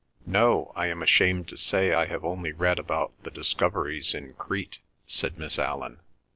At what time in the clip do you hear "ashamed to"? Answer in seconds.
1.03-1.57